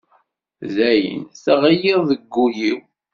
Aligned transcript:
Dayen, 0.75 1.21
teɣliḍ 1.43 1.99
deg 2.09 2.33
ul-iw. 2.43 2.79